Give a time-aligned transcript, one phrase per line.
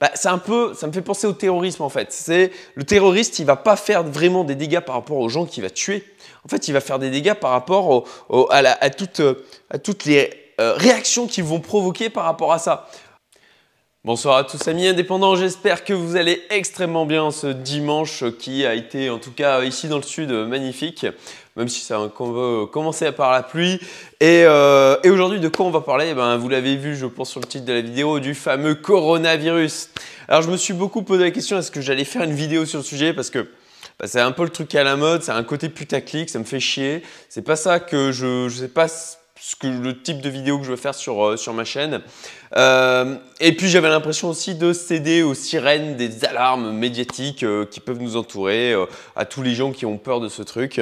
[0.00, 2.12] bah, c'est un peu, ça me fait penser au terrorisme en fait.
[2.12, 5.62] C'est le terroriste, il va pas faire vraiment des dégâts par rapport aux gens qu'il
[5.62, 6.04] va tuer.
[6.44, 8.06] En fait, il va faire des dégâts par rapport
[8.50, 10.30] à, à, toutes les
[10.60, 12.88] euh, réactions qu'ils vont provoquer par rapport à ça.
[14.06, 18.76] Bonsoir à tous amis indépendants, j'espère que vous allez extrêmement bien ce dimanche qui a
[18.76, 21.06] été en tout cas ici dans le sud magnifique,
[21.56, 23.80] même si ça a commencé par la pluie.
[24.22, 26.10] Euh, et, aujourd'hui de quoi on va parler?
[26.12, 28.76] Eh ben, Vous l'avez vu je pense sur le titre de la vidéo, du fameux
[28.76, 29.90] coronavirus.
[30.28, 32.78] Alors je me suis beaucoup posé la question, est-ce que j'allais faire une vidéo sur
[32.78, 33.12] le sujet?
[33.12, 33.48] Parce que
[33.98, 36.44] bah, c'est un peu le truc à la mode, c'est un côté putaclic, ça me
[36.44, 37.02] fait chier.
[37.28, 38.86] C'est pas ça que je, je sais pas
[39.38, 42.00] ce que, le type de vidéo que je veux faire sur, euh, sur ma chaîne.
[42.56, 47.80] Euh, et puis j'avais l'impression aussi de céder aux sirènes des alarmes médiatiques euh, qui
[47.80, 48.74] peuvent nous entourer,
[49.14, 50.80] à tous les gens qui ont peur de ce truc.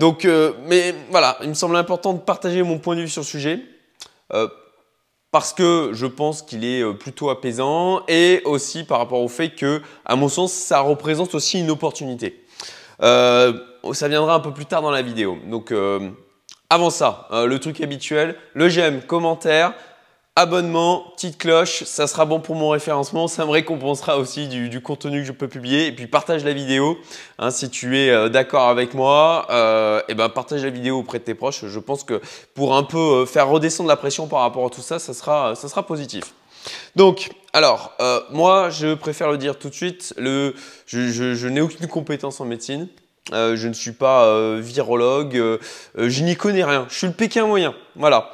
[0.00, 0.26] donc,
[0.66, 3.60] mais voilà, il me semble important de partager mon point de vue sur le sujet.
[5.30, 9.82] parce que je pense qu'il est plutôt apaisant et aussi par rapport au fait que,
[10.04, 12.44] à mon sens, ça représente aussi une opportunité.
[13.00, 15.38] ça viendra un peu plus tard dans la vidéo.
[15.46, 15.72] Donc,
[16.70, 19.72] avant ça, euh, le truc habituel, le j'aime, commentaire,
[20.36, 25.20] abonnement, petite cloche, ça sera bon pour mon référencement, ça me récompensera aussi du, contenu
[25.20, 25.86] que je peux publier.
[25.86, 26.98] Et puis partage la vidéo,
[27.38, 30.98] hein, si tu es euh, d'accord avec moi, et euh, eh ben partage la vidéo
[30.98, 31.64] auprès de tes proches.
[31.64, 32.20] Je pense que
[32.54, 35.68] pour un peu faire redescendre la pression par rapport à tout ça, ça sera, ça
[35.68, 36.34] sera positif.
[36.96, 37.96] Donc, alors,
[38.30, 40.54] moi, je préfère le dire tout de suite, le,
[40.86, 42.88] je n'ai aucune compétence en médecine.
[43.32, 45.58] Euh, je ne suis pas euh, virologue, euh,
[45.96, 46.86] je n'y connais rien.
[46.88, 47.74] Je suis le Pékin moyen.
[47.96, 48.32] Voilà.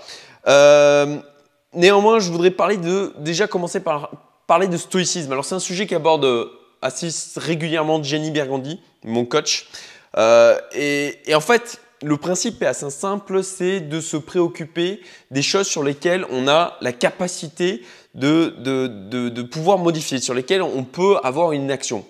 [1.73, 4.11] néanmoins, je voudrais parler de déjà commencer par
[4.47, 5.33] parler de stoïcisme.
[5.33, 6.49] Alors c'est un sujet qu'aborde
[6.83, 9.69] assez régulièrement Jenny Bergandi, mon coach.
[10.17, 15.83] Et, en fait, le principe est assez simple, c'est de se préoccuper des choses sur
[15.83, 17.83] lesquelles on a la capacité
[18.15, 18.87] de, de,
[19.29, 22.05] de pouvoir modifier, sur lesquelles on peut avoir une action.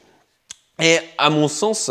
[0.83, 1.91] Et à mon sens,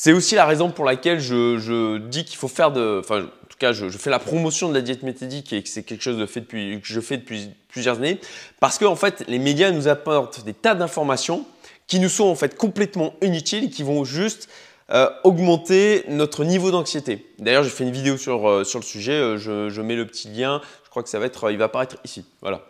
[0.00, 3.58] c'est aussi la raison pour laquelle je, dis qu'il faut faire de, enfin, en tout
[3.58, 6.24] cas, je, fais la promotion de la diète méthodique et que c'est quelque chose de
[6.24, 8.20] fait depuis, que je fais depuis plusieurs années,
[8.60, 11.44] parce qu'en en fait, les médias nous apportent des tas d'informations
[11.88, 14.48] qui nous sont en fait complètement inutiles et qui vont juste
[14.92, 17.26] euh, augmenter notre niveau d'anxiété.
[17.40, 20.06] D'ailleurs, j'ai fait une vidéo sur, euh, sur le sujet, euh, je, je, mets le
[20.06, 22.68] petit lien, je crois que ça va être, il va apparaître ici, voilà.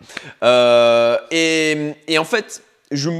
[1.31, 3.11] Et, et, en fait, je,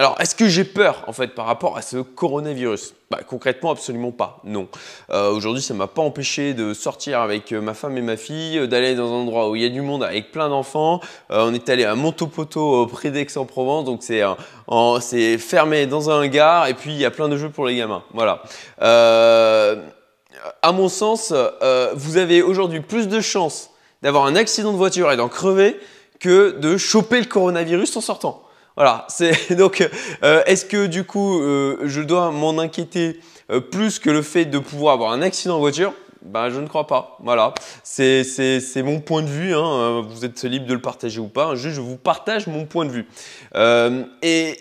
[0.00, 2.94] alors, est-ce que j'ai peur en fait par rapport à ce coronavirus?
[3.10, 4.40] Bah, Concrètement, absolument pas.
[4.44, 4.66] Non.
[5.10, 8.60] Euh, aujourd'hui, ça m'a pas empêché de sortir avec euh, ma femme et ma fille,
[8.60, 11.00] euh, d'aller dans un endroit où il y a du monde avec plein d'enfants.
[11.28, 14.22] on est allé à Montopoto près d'Aix-en-Provence, donc c'est
[15.02, 17.76] c'est fermé dans un hangar et puis il y a plein de jeux pour les
[17.76, 18.02] gamins.
[18.14, 18.42] Voilà.
[18.78, 21.34] à mon sens,
[21.92, 23.68] vous avez aujourd'hui plus de chances
[24.00, 25.78] d'avoir un accident de voiture et d'en crever
[26.20, 28.44] que de choper le coronavirus en sortant.
[28.76, 29.06] Voilà,
[29.50, 29.88] donc
[30.22, 33.20] euh, est-ce que du coup euh, je dois m'en inquiéter
[33.50, 35.92] euh, plus que le fait de pouvoir avoir un accident en voiture?
[36.22, 37.16] Ben, je ne crois pas.
[37.22, 38.22] Voilà, c'est
[38.76, 39.54] mon point de vue.
[39.54, 40.04] Hein.
[40.06, 41.54] Vous êtes libre de le partager ou pas.
[41.54, 43.06] Juste, je vous partage mon point de vue.
[44.22, 44.58] et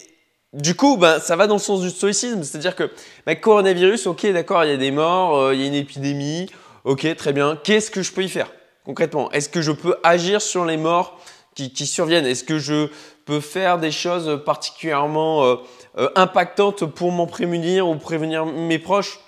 [0.53, 2.43] du coup, ben, ça va dans le sens du stoïcisme.
[2.43, 2.89] C'est-à-dire que
[3.25, 6.49] ben, coronavirus, ok, d'accord, il y a des morts, il y a une épidémie.
[6.85, 7.59] Ok, très bien.
[7.61, 8.49] Qu'est-ce que je peux y faire
[8.85, 9.29] concrètement?
[9.31, 11.19] Est-ce que je peux agir sur les morts
[11.67, 12.87] qui, surviennent Est-ce que je
[13.25, 15.55] peut faire des choses particulièrement euh,
[15.97, 19.19] euh, impactantes pour m'en prémunir ou prévenir mes proches?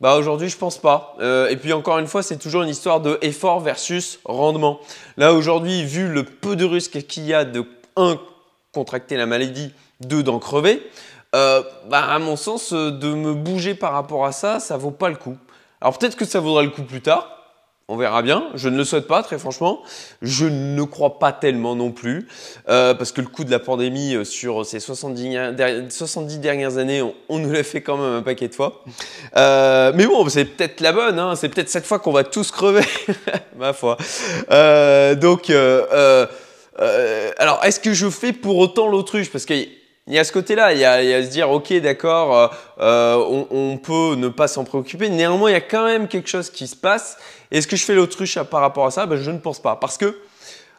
[0.00, 1.16] Bah aujourd'hui je pense pas.
[1.20, 4.80] Euh, et puis encore une fois c'est toujours une histoire de effort versus rendement.
[5.16, 7.64] Là aujourd'hui vu le peu de risques qu'il y a de
[7.96, 8.18] un
[8.72, 10.82] contracter la maladie, deux d'en crever,
[11.32, 15.16] bah à mon sens de me bouger par rapport à ça ça vaut pas le
[15.16, 15.36] coup.
[15.80, 17.35] Alors peut-être que ça vaudra le coup plus tard.
[17.88, 18.48] On verra bien.
[18.54, 19.80] Je ne le souhaite pas, très franchement.
[20.20, 22.26] Je ne crois pas tellement non plus,
[22.68, 25.54] euh, parce que le coup de la pandémie euh, sur ces 70,
[25.88, 28.82] 70 dernières années, on, nous l'a fait quand même un paquet de fois.
[29.36, 31.20] Euh, mais bon, c'est peut-être la bonne.
[31.20, 31.36] Hein.
[31.36, 32.82] C'est peut-être cette fois qu'on va tous crever,
[33.56, 33.96] ma foi.
[35.20, 35.48] donc,
[37.38, 39.30] alors, est-ce que je fais pour autant l'autruche?
[39.30, 39.54] Parce que
[40.06, 44.14] il y a ce côté-là, il, y a, se dire, ok, d'accord, on, on, peut
[44.14, 45.08] ne pas s'en préoccuper.
[45.08, 47.18] Néanmoins, il y a quand même quelque chose qui se passe
[47.50, 49.76] est-ce que je fais l'autruche par rapport à ça ben, Je ne pense pas.
[49.76, 50.16] Parce que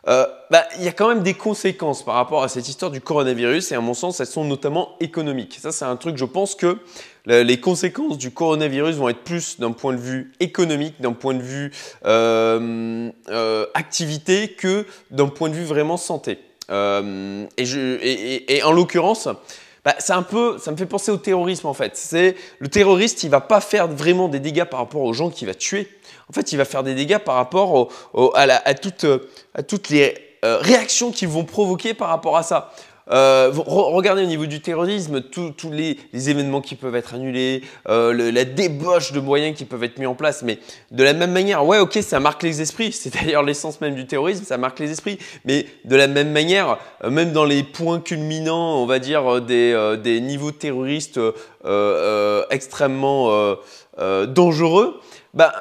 [0.07, 3.01] euh, bah, il y a quand même des conséquences par rapport à cette histoire du
[3.01, 5.57] coronavirus et à mon sens, elles sont notamment économiques.
[5.59, 6.77] Ça, c'est un truc, je pense que
[7.25, 11.41] les conséquences du coronavirus vont être plus d'un point de vue économique, d'un point de
[11.41, 11.73] vue
[12.05, 16.39] euh, euh, activité que d'un point de vue vraiment santé.
[16.69, 19.27] Et, je, et, en l'occurrence,
[19.85, 21.95] bah, c'est un peu, ça me fait penser au terrorisme en fait.
[21.95, 25.47] C'est le terroriste, il va pas faire vraiment des dégâts par rapport aux gens qu'il
[25.47, 25.87] va tuer
[26.29, 27.89] en fait, il va faire des dégâts par rapport
[28.35, 32.73] à, toutes, les euh, réactions qu'ils vont provoquer par rapport à ça.
[33.11, 38.43] Euh, regardez au niveau du terrorisme, tous les, événements qui peuvent être annulés, euh, la
[38.43, 40.59] débauche de moyens qui peuvent être mis en place, mais
[40.91, 44.07] de la même manière, ouais, ok, ça marque les esprits, c'est d'ailleurs l'essence même du
[44.07, 47.99] terrorisme, ça marque les esprits, mais de la même manière, euh, même dans les points
[47.99, 51.19] culminants, on va dire, des, des niveaux terroristes
[52.49, 53.55] extrêmement
[54.27, 54.99] dangereux,
[55.33, 55.53] bah,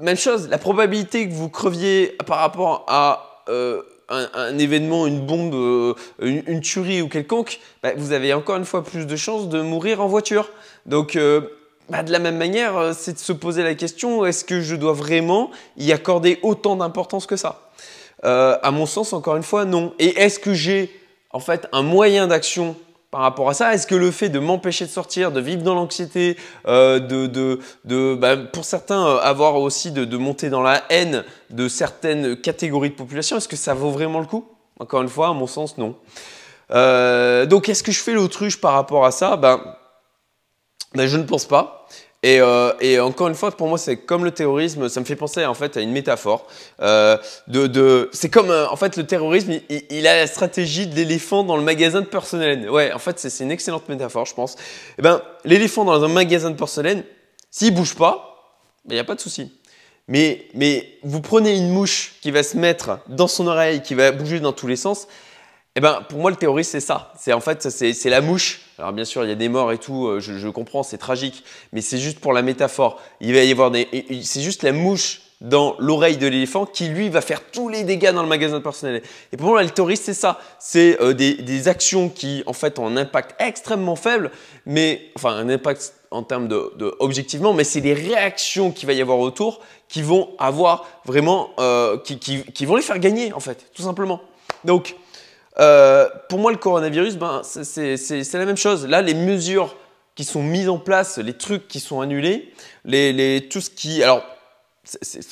[0.00, 3.44] même chose, la probabilité que vous creviez par rapport à
[4.10, 8.84] un, événement, une bombe, euh, une, tuerie ou quelconque, bah, vous avez encore une fois
[8.84, 10.50] plus de chances de mourir en voiture.
[10.86, 11.40] Donc, euh,
[11.88, 14.76] bah, de la même manière, euh, c'est de se poser la question est-ce que je
[14.76, 17.70] dois vraiment y accorder autant d'importance que ça?
[18.22, 19.94] À mon sens, encore une fois, non.
[19.98, 20.90] Et est-ce que j'ai
[21.30, 22.76] en fait un moyen d'action
[23.10, 25.74] par rapport à ça Est-ce que le fait de m'empêcher de sortir, de vivre dans
[25.74, 26.36] l'anxiété,
[26.66, 32.36] euh, bah, pour certains euh, avoir aussi de, de, monter dans la haine de certaines
[32.36, 34.46] catégories de population, est-ce que ça vaut vraiment le coup?
[34.78, 35.96] Encore une fois, à mon sens, non.
[36.70, 39.36] Euh, donc, est-ce que je fais l'autruche par rapport à ça?
[39.36, 39.60] Ben,
[40.94, 41.86] ben, Je ne pense pas.
[42.26, 45.44] Euh, et, encore une fois, pour moi, c'est comme le terrorisme, ça me fait penser
[45.46, 46.46] en fait à une métaphore.
[46.80, 47.16] Euh,
[47.48, 51.56] de, c'est comme euh, en fait le terrorisme, il, a la stratégie de l'éléphant dans
[51.56, 52.68] le magasin de porcelaine.
[52.68, 54.56] Ouais, en fait, c'est, une excellente métaphore, je pense.
[54.98, 57.04] Eh ben, l'éléphant dans un magasin de porcelaine,
[57.50, 59.52] s'il bouge pas, il ben, n'y a pas de souci.
[60.06, 64.12] Mais, mais vous prenez une mouche qui va se mettre dans son oreille, qui va
[64.12, 65.06] bouger dans tous les sens.
[65.76, 67.12] Eh ben, pour moi, le terrorisme, c'est ça.
[67.16, 68.60] C'est en fait, c'est la mouche.
[68.78, 70.08] Alors bien sûr, il y a des morts et tout.
[70.08, 73.00] Euh, je, comprends, c'est tragique, mais c'est juste pour la métaphore.
[73.20, 73.88] Il va y avoir des,
[74.24, 78.12] c'est juste la mouche dans l'oreille de l'éléphant qui lui va faire tous les dégâts
[78.12, 79.00] dans le magasin personnel.
[79.32, 80.40] Et pour moi, le terrorisme, c'est ça.
[80.58, 84.32] C'est euh, des, actions qui, en fait, ont un impact extrêmement faible,
[84.66, 89.00] mais enfin un impact en termes de, objectivement, mais c'est les réactions qu'il va y
[89.00, 93.66] avoir autour qui vont avoir vraiment, euh, qui, qui, vont les faire gagner, en fait,
[93.72, 94.20] tout simplement.
[94.64, 94.96] Donc
[95.60, 98.86] euh, pour moi, le coronavirus, ben, c'est la même chose.
[98.86, 99.76] Là, les mesures
[100.14, 102.52] qui sont mises en place, les trucs qui sont annulés,
[102.84, 104.02] les, tout ce qui...
[104.02, 104.24] Alors,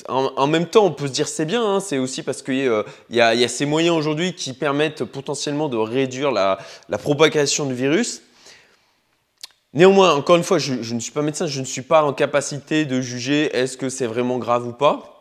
[0.07, 2.83] en, même temps, on peut se dire c'est bien, hein, c'est aussi parce qu'il euh,
[3.09, 6.59] y, a, ces moyens aujourd'hui qui permettent potentiellement de réduire la,
[6.99, 8.21] propagation du virus.
[9.73, 12.13] Néanmoins, encore une fois, je, je, ne suis pas médecin, je ne suis pas en
[12.13, 15.18] capacité de juger est-ce que c'est vraiment grave ou pas.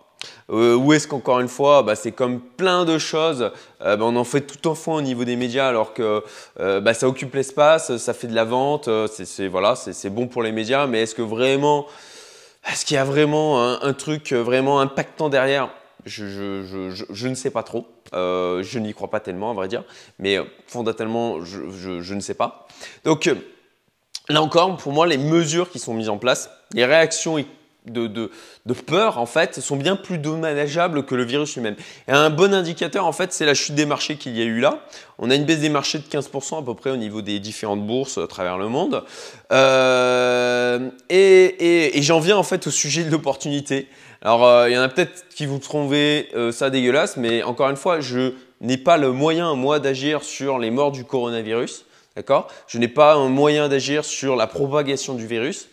[0.51, 3.51] Euh, ou est-ce qu'encore une fois, bah, c'est comme plein de choses,
[3.83, 6.23] euh, bah, on en fait tout en fond au niveau des médias alors que
[6.59, 10.43] euh, bah, ça occupe l'espace, ça fait de la vente, c'est voilà, c'est bon pour
[10.43, 11.87] les médias, mais est-ce que vraiment,
[12.71, 15.71] est-ce qu'il y a vraiment un, truc vraiment impactant derrière?
[16.07, 17.87] Je, ne sais pas trop.
[18.13, 19.85] je n'y crois pas tellement, à vrai dire,
[20.19, 22.67] mais fondamentalement, je, ne sais pas.
[23.05, 23.31] Donc,
[24.29, 27.37] là encore, pour moi, les mesures qui sont mises en place, les réactions
[27.87, 28.31] de,
[28.87, 31.77] peur, en fait, sont bien plus dommageables que le virus lui-même.
[32.07, 34.61] Et un bon indicateur, en fait, c'est la chute des marchés qu'il y a eu
[34.61, 34.81] là.
[35.19, 37.87] On a une baisse des marchés de 15% à peu près au niveau des différentes
[37.87, 39.05] bourses à travers le monde.
[39.53, 43.89] Euh, et, j'en viens en fait au sujet de l'opportunité.
[44.23, 47.71] Alors, euh, il y en a peut-être qui vous trouver euh, ça dégueulasse, mais encore
[47.71, 51.85] une fois, je n'ai pas le moyen, moi, d'agir sur les morts du coronavirus.
[52.17, 52.49] D'accord?
[52.67, 55.69] Je n'ai pas un moyen d'agir sur la propagation du virus.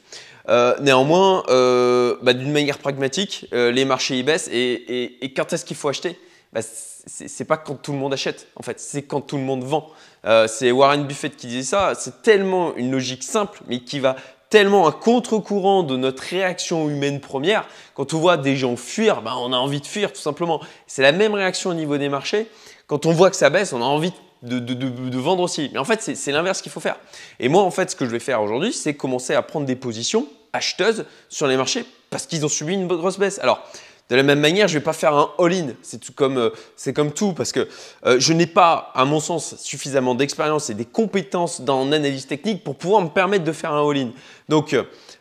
[0.47, 5.65] Euh, néanmoins, euh, bah, d'une manière pragmatique, euh, les marchés y baissent et, quand est-ce
[5.65, 6.19] qu'il faut acheter?
[6.53, 9.63] Bah, C'est pas quand tout le monde achète, en fait, c'est quand tout le monde
[9.63, 9.89] vend.
[10.47, 11.93] c'est Warren Buffett qui disait ça.
[11.95, 14.15] C'est tellement une logique simple, mais qui va
[14.49, 17.67] tellement à contre-courant de notre réaction humaine première.
[17.93, 20.61] Quand on voit des gens fuir, bah, on a envie de fuir tout simplement.
[20.87, 22.47] C'est la même réaction au niveau des marchés.
[22.87, 25.69] Quand on voit que ça baisse, on a envie de de, vendre aussi.
[25.73, 26.97] Mais en fait, c'est l'inverse qu'il faut faire.
[27.39, 29.75] Et moi, en fait, ce que je vais faire aujourd'hui, c'est commencer à prendre des
[29.75, 33.39] positions acheteuses sur les marchés parce qu'ils ont subi une grosse baisse.
[33.39, 33.61] Alors,
[34.09, 35.69] de la même manière, je ne vais pas faire un all-in.
[35.81, 37.67] C'est tout comme, euh, c'est comme tout parce que
[38.05, 42.63] euh, je n'ai pas, à mon sens, suffisamment d'expérience et des compétences dans l'analyse technique
[42.63, 44.11] pour pouvoir me permettre de faire un all-in.
[44.47, 44.75] Donc,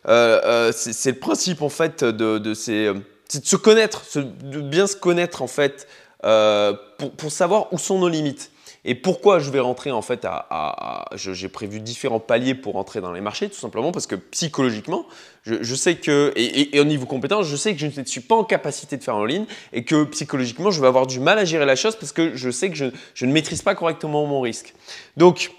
[0.06, 5.40] euh, c'est le principe en fait de, c'est de se connaître, de bien se connaître
[5.40, 5.88] en fait
[6.20, 8.50] pour, pour savoir où sont nos limites.
[8.86, 13.12] Et pourquoi je vais rentrer en fait à, j'ai prévu différents paliers pour rentrer dans
[13.12, 15.06] les marchés, tout simplement parce que psychologiquement,
[15.42, 18.44] je, sais que, et, au niveau compétence, je sais que je ne suis pas en
[18.44, 21.64] capacité de faire en ligne et que psychologiquement, je vais avoir du mal à gérer
[21.64, 24.74] la chose parce que je sais que je, ne maîtrise pas correctement mon risque.
[25.16, 25.52] Donc,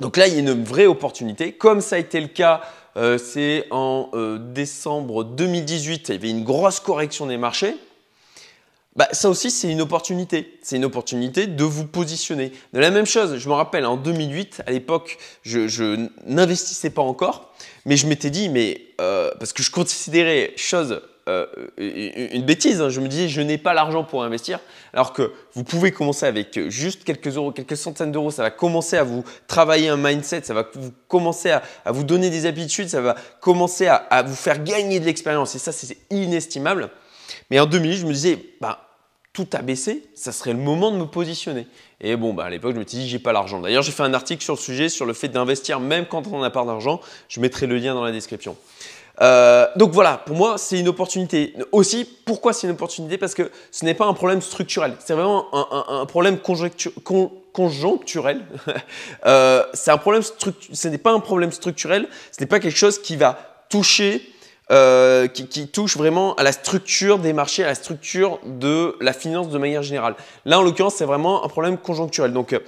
[0.00, 1.52] donc là, il y a une vraie opportunité.
[1.52, 2.62] Comme ça a été le cas,
[2.96, 7.76] euh, c'est en euh, décembre 2018, il y avait une grosse correction des marchés
[8.96, 10.58] bah, ça aussi, c'est une opportunité.
[10.62, 12.52] C'est une opportunité de vous positionner.
[12.72, 17.54] De la même chose, je me rappelle, en 2008, à l'époque, je, n'investissais pas encore,
[17.86, 22.80] mais je m'étais dit, mais euh, parce que je considérais chose euh, une bêtise.
[22.80, 22.88] Hein.
[22.88, 24.58] Je me disais, je n'ai pas l'argent pour investir.
[24.92, 28.30] Alors que vous pouvez commencer avec juste quelques euros, quelques centaines d'euros.
[28.30, 30.42] Ça va commencer à vous travailler un mindset.
[30.42, 32.88] Ça va vous commencer à, vous donner des habitudes.
[32.88, 35.54] Ça va commencer à, vous faire gagner de l'expérience.
[35.54, 36.90] Et ça, c'est inestimable.
[37.50, 38.90] Mais en 2000, je me disais, bah,
[39.32, 41.66] tout a baissé, ça serait le moment de me positionner.
[42.00, 43.60] Et bon, bah, à l'époque, je me suis dit, j'ai pas l'argent.
[43.60, 46.40] D'ailleurs, j'ai fait un article sur le sujet, sur le fait d'investir même quand on
[46.40, 47.00] n'a pas d'argent.
[47.28, 48.56] Je mettrai le lien dans la description.
[49.22, 51.54] Euh, donc voilà, pour moi, c'est une opportunité.
[51.72, 53.18] Aussi, pourquoi c'est une opportunité?
[53.18, 54.94] Parce que ce n'est pas un problème structurel.
[54.98, 56.38] C'est vraiment un, problème
[57.52, 58.42] conjoncturel.
[59.26, 62.08] euh, c'est un problème ce n'est pas un problème structurel.
[62.32, 64.29] Ce n'est pas quelque chose qui va toucher
[64.70, 69.48] euh, qui, touche vraiment à la structure des marchés, à la structure de la finance
[69.48, 70.14] de manière générale.
[70.44, 72.32] Là, en l'occurrence, c'est vraiment un problème conjoncturel.
[72.32, 72.60] Donc, euh,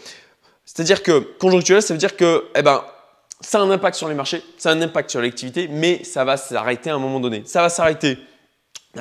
[0.64, 2.82] c'est-à-dire que conjoncturel, ça veut dire que, eh ben,
[3.40, 6.24] ça a un impact sur les marchés, ça a un impact sur l'activité, mais ça
[6.24, 7.42] va s'arrêter à un moment donné.
[7.46, 8.18] Ça va s'arrêter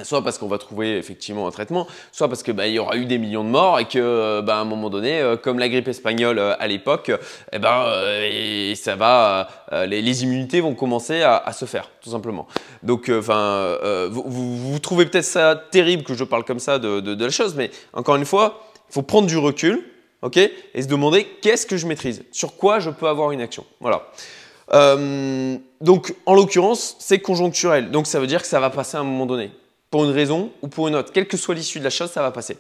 [0.04, 3.06] soit parce qu'on va trouver effectivement un traitement, soit parce que bah, y aura eu
[3.06, 5.88] des millions de morts et que bah, à un moment donné, euh, comme la grippe
[5.88, 7.12] espagnole euh, à l'époque,
[7.52, 9.50] eh ben euh, ça va,
[9.88, 12.48] les, immunités vont commencer à, se faire tout simplement.
[12.84, 17.72] Donc vous, trouvez peut-être ça terrible que je parle comme ça de la chose, mais
[17.94, 19.84] encore une fois, il faut prendre du recul,
[20.22, 23.66] ok, et se demander qu'est-ce que je maîtrise, sur quoi je peux avoir une action.
[23.80, 24.08] Voilà.
[25.82, 29.06] donc en l'occurrence, c'est conjoncturel, donc ça veut dire que ça va passer à un
[29.06, 29.52] moment donné
[29.92, 31.12] pour une raison ou pour une autre.
[31.12, 32.58] Quelle que soit l'issue de la chose, ça va passer.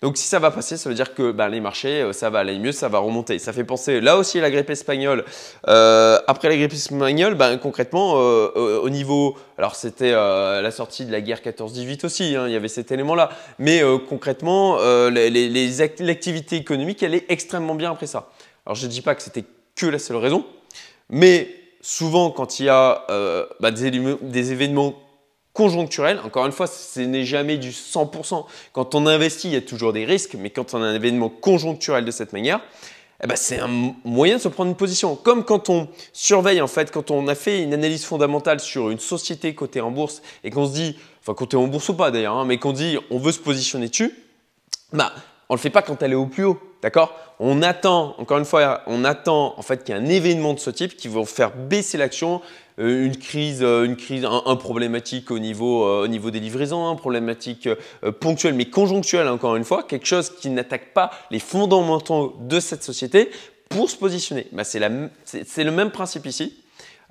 [0.00, 2.38] Donc si ça va passer, ça veut dire que ben, les marchés, euh, ça va
[2.38, 3.40] aller mieux, ça va remonter.
[3.40, 5.24] Ça fait penser là aussi à la grippe espagnole.
[5.66, 9.36] Euh, après la grippe espagnole, ben, concrètement, euh, au niveau...
[9.58, 13.30] Alors c'était la sortie de la guerre 14-18 aussi, hein, il y avait cet élément-là.
[13.58, 14.78] Mais concrètement,
[15.10, 18.30] l'activité économique, elle est extrêmement bien après ça.
[18.64, 19.44] Alors je ne dis pas que c'était
[19.74, 20.44] que la seule raison,
[21.10, 21.48] mais
[21.80, 23.04] souvent quand il y a
[23.58, 24.94] ben, des événements
[25.58, 26.20] conjoncturel.
[26.24, 28.44] Encore une fois, ce n'est jamais du 100%.
[28.72, 31.28] Quand on investit, il y a toujours des risques, mais quand on a un événement
[31.28, 32.60] conjoncturel de cette manière,
[33.24, 33.68] eh ben, c'est un
[34.04, 35.16] moyen de se prendre une position.
[35.16, 39.00] Comme quand on surveille, en fait, quand on a fait une analyse fondamentale sur une
[39.00, 42.36] société cotée en bourse et qu'on se dit, enfin cotée en bourse ou pas d'ailleurs,
[42.36, 44.14] hein, mais qu'on dit on veut se positionner dessus,
[44.92, 45.12] bah,
[45.48, 46.60] on ne le fait pas quand elle est au plus haut.
[46.82, 47.12] D'accord?
[47.40, 50.60] On attend, encore une fois, on attend en fait qu'il y ait un événement de
[50.60, 52.40] ce type qui va faire baisser l'action,
[52.78, 56.96] une crise, euh, une crise, un, problématique au niveau, euh, au niveau des livraisons, un
[56.96, 57.68] problématique
[58.20, 62.82] ponctuelle mais conjonctuelle encore une fois, quelque chose qui n'attaque pas les fondamentaux de cette
[62.82, 63.30] société
[63.68, 64.46] pour se positionner.
[64.52, 66.54] Bah, c'est le même principe ici.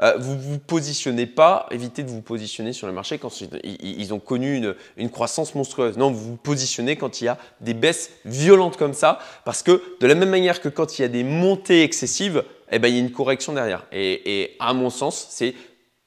[0.02, 3.32] Euh, vous vous positionnez pas, évitez de vous positionner sur le marché quand
[3.64, 5.98] ils ont connu une, croissance monstrueuse.
[5.98, 9.82] Non, vous vous positionnez quand il y a des baisses violentes comme ça, parce que
[10.00, 12.96] de la même manière que quand il y a des montées excessives, eh ben, il
[12.96, 13.86] y a une correction derrière.
[13.92, 15.56] Et, et à mon sens, c'est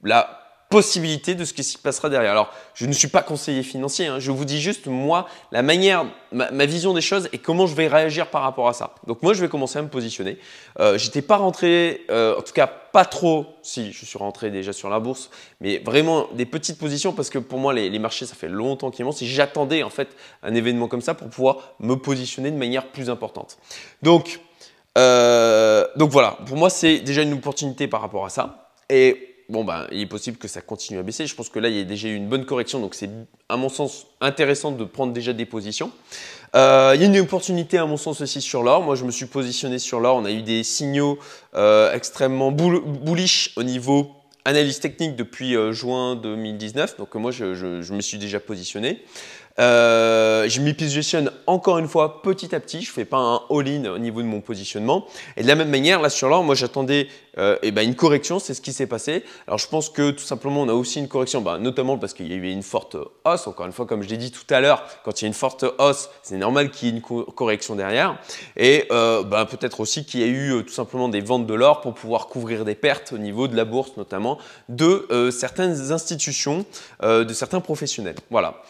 [0.02, 0.40] la
[0.70, 2.30] possibilité de ce qui se passera derrière.
[2.30, 4.20] Alors, je ne suis pas conseiller financier, hein.
[4.20, 7.88] je vous dis juste, moi, la manière, ma, vision des choses et comment je vais
[7.88, 8.94] réagir par rapport à ça.
[9.08, 10.38] Donc, moi, je vais commencer à me positionner.
[10.78, 14.72] Euh, J'étais pas rentré, euh, en tout cas, pas trop, si, je suis rentré déjà
[14.72, 18.36] sur la bourse, mais vraiment des petites positions parce que pour moi, les, marchés, ça
[18.36, 19.16] fait longtemps qu'ils montent.
[19.16, 23.10] Si j'attendais, en fait, un événement comme ça pour pouvoir me positionner de manière plus
[23.10, 23.58] importante.
[24.02, 24.38] Donc,
[24.98, 28.72] euh, donc voilà, pour moi, c'est déjà une opportunité par rapport à ça.
[28.88, 31.26] Et bon, ben, il est possible que ça continue à baisser.
[31.26, 33.10] Je pense que là, il y a déjà eu une bonne correction, donc c'est
[33.48, 35.92] à mon sens intéressant de prendre déjà des positions.
[36.56, 38.82] Euh, il y a une opportunité à mon sens aussi sur l'or.
[38.82, 40.16] Moi, je me suis positionné sur l'or.
[40.16, 41.18] On a eu des signaux
[41.54, 44.10] euh, extrêmement bullish au niveau
[44.44, 46.96] analyse technique depuis juin 2019.
[46.96, 49.04] Donc moi, je, me suis déjà positionné.
[49.60, 52.82] Euh, je m'y positionne encore une fois petit à petit.
[52.82, 55.06] Je ne fais pas un all-in au niveau de mon positionnement.
[55.36, 58.38] Et de la même manière, là sur l'or, moi j'attendais euh, eh ben, une correction.
[58.38, 59.22] C'est ce qui s'est passé.
[59.46, 62.28] Alors je pense que tout simplement, on a aussi une correction, bah, notamment parce qu'il
[62.28, 63.46] y a eu une forte hausse.
[63.46, 65.34] Encore une fois, comme je l'ai dit tout à l'heure, quand il y a une
[65.34, 68.18] forte hausse, c'est normal qu'il y ait une correction derrière.
[68.56, 71.82] Et euh, bah, peut-être aussi qu'il y a eu tout simplement des ventes de l'or
[71.82, 74.38] pour pouvoir couvrir des pertes au niveau de la bourse, notamment
[74.68, 76.64] de certaines institutions,
[77.02, 78.16] de certains professionnels.
[78.30, 78.62] Voilà.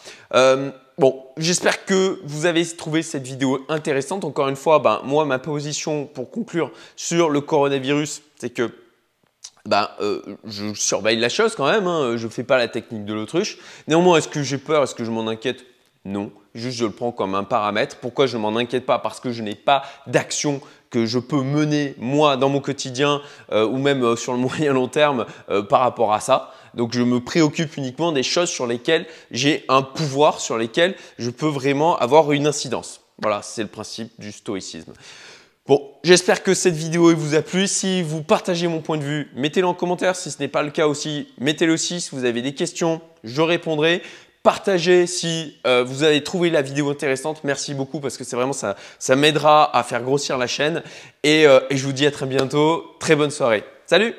[1.01, 4.23] Bon, j'espère que vous avez trouvé cette vidéo intéressante.
[4.23, 8.69] Encore une fois, ben, moi, ma position pour conclure sur le coronavirus, c'est que
[9.65, 11.87] ben, euh, je surveille la chose quand même.
[11.87, 12.17] Hein.
[12.17, 13.57] Je ne fais pas la technique de l'autruche.
[13.87, 14.83] Néanmoins, est-ce que j'ai peur?
[14.83, 15.65] Est-ce que je m'en inquiète?
[16.05, 16.31] Non.
[16.53, 17.97] Juste, je le prends comme un paramètre.
[17.97, 18.99] Pourquoi je ne m'en inquiète pas?
[18.99, 20.61] Parce que je n'ai pas d'action
[20.91, 23.21] que je peux mener moi dans mon quotidien
[23.51, 25.25] euh, ou même euh, sur le moyen long terme
[25.67, 26.53] par rapport à ça.
[26.73, 31.29] Donc je me préoccupe uniquement des choses sur lesquelles j'ai un pouvoir, sur lesquelles je
[31.29, 33.01] peux vraiment avoir une incidence.
[33.21, 34.93] Voilà, c'est le principe du stoïcisme.
[35.67, 37.67] Bon, j'espère que cette vidéo vous a plu.
[37.67, 40.15] Si vous partagez mon point de vue, mettez-le en commentaire.
[40.15, 42.01] Si ce n'est pas le cas aussi, mettez-le aussi.
[42.01, 44.01] Si vous avez des questions, je répondrai.
[44.43, 47.43] Partagez si euh, vous avez trouvé la vidéo intéressante.
[47.43, 50.81] Merci beaucoup parce que c'est vraiment ça, ça m'aidera à faire grossir la chaîne.
[51.23, 52.95] Et, euh, et je vous dis à très bientôt.
[52.99, 53.63] Très bonne soirée.
[53.85, 54.15] Salut